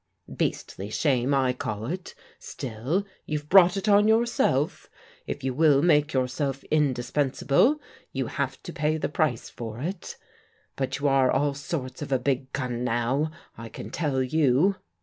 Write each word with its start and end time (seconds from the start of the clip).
"Beastly 0.43 0.89
shame, 0.89 1.31
I 1.31 1.53
call 1.53 1.85
it 1.85 2.15
Still 2.39 3.05
you've 3.27 3.49
brought 3.49 3.77
it 3.77 3.87
on 3.87 4.07
yourself. 4.07 4.89
If 5.27 5.43
you 5.43 5.53
will 5.53 5.83
make 5.83 6.11
yourself 6.11 6.63
indispensable, 6.71 7.79
you 8.11 8.25
have 8.25 8.59
to 8.63 8.73
pay 8.73 8.97
the 8.97 9.09
price 9.09 9.47
for 9.47 9.79
it. 9.79 10.17
But 10.75 10.97
you 10.97 11.07
are 11.07 11.29
all 11.29 11.53
sorts 11.53 12.01
of 12.01 12.11
a 12.11 12.17
big 12.17 12.51
gun 12.51 12.83
now, 12.83 13.29
I 13.55 13.69
can 13.69 13.91
tell 13.91 14.23
you." 14.23 14.77